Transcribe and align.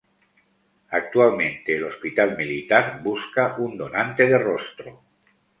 Actualmente, 0.89 1.75
el 1.75 1.83
Hospital 1.83 2.35
Militar 2.35 3.03
busca 3.03 3.55
un 3.59 3.77
donante 3.77 4.25
de 4.27 4.39
rostro. 4.39 5.03